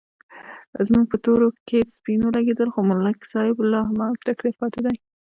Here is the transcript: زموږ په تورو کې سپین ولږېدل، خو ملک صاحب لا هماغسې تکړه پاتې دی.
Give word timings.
زموږ 0.87 1.05
په 1.11 1.17
تورو 1.25 1.47
کې 1.67 1.89
سپین 1.95 2.19
ولږېدل، 2.23 2.69
خو 2.73 2.79
ملک 2.89 3.19
صاحب 3.31 3.55
لا 3.71 3.79
هماغسې 3.89 4.23
تکړه 4.29 4.51
پاتې 4.59 4.79
دی. 4.85 4.95